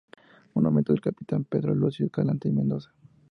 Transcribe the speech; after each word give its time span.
Monumento 0.55 0.93
del 0.93 0.99
Capitán 1.03 1.43
Pedro 1.43 1.75
Lucio 1.75 2.07
Escalante 2.07 2.47
y 2.47 2.51
Mendoza. 2.53 2.91